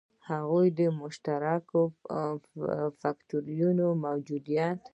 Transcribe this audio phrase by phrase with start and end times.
[0.03, 0.57] د هغو
[1.01, 1.81] مشترکو
[3.01, 4.81] فکټورونو موجودیت.